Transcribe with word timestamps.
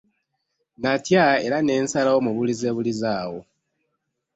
Natya 0.81 1.25
era 1.45 1.57
ne 1.61 1.75
nsalawo 1.83 2.19
mubulizebulize 2.25 3.07
awo. 3.21 3.39